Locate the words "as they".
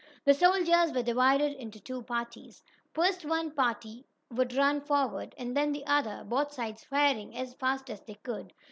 7.87-8.15